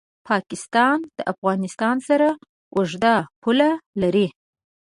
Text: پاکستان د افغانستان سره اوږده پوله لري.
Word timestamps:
پاکستان 0.29 0.97
د 1.17 1.19
افغانستان 1.33 1.95
سره 2.07 2.29
اوږده 2.75 3.15
پوله 3.41 3.69
لري. 4.01 4.27